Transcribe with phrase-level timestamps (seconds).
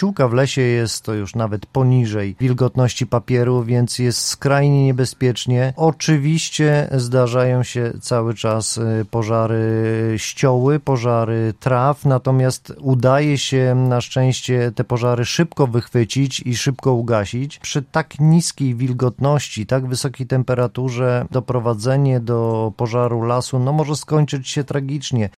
[0.00, 5.72] ściółka w lesie jest to już nawet poniżej wilgotności papieru, więc jest skrajnie niebezpiecznie.
[5.76, 14.72] Oczywiście zdarzają się cały czas y, pożary ścioły, pożary traw, natomiast udaje się na szczęście
[14.74, 17.58] te pożary szybko wychwycić i szybko ugasić.
[17.58, 24.64] Przy tak niskiej wilgotności, tak wysokiej temperaturze doprowadzenie do pożaru lasu no może skończyć się
[24.64, 25.28] tragicznie.